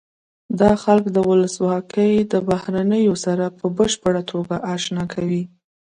دا 0.59 0.71
خلک 0.83 1.05
د 1.11 1.17
ولسواکۍ 1.29 2.13
له 2.31 2.39
بهیرونو 2.47 3.13
سره 3.25 3.45
په 3.57 3.65
بشپړه 3.77 4.21
توګه 4.31 4.55
اشنا 4.73 5.03
شوي. 5.13 5.43